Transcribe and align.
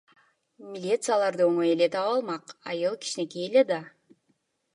Милиция 0.69 1.13
аларды 1.17 1.45
оңой 1.47 1.69
эле 1.73 1.89
таап 1.97 2.09
алмак, 2.15 2.57
айыл 2.73 2.99
кичинекей 3.05 3.47
эле 3.51 3.65
да. 3.75 3.81